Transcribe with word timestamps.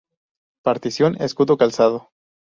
Partición: 0.63 1.13
Escudo 1.21 1.57
calzado. 1.57 2.09